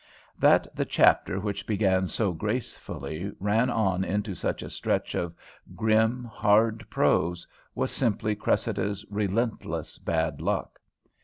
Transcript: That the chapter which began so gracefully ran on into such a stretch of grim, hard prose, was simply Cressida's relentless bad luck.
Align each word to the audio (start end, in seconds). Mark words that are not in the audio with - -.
That 0.39 0.75
the 0.75 0.83
chapter 0.83 1.39
which 1.39 1.67
began 1.67 2.07
so 2.07 2.31
gracefully 2.33 3.31
ran 3.39 3.69
on 3.69 4.03
into 4.03 4.33
such 4.33 4.63
a 4.63 4.69
stretch 4.71 5.13
of 5.13 5.35
grim, 5.75 6.23
hard 6.23 6.89
prose, 6.89 7.45
was 7.75 7.91
simply 7.91 8.35
Cressida's 8.35 9.05
relentless 9.11 9.99
bad 9.99 10.41
luck. 10.41 10.81